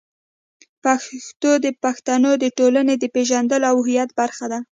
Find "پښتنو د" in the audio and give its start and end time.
1.83-2.45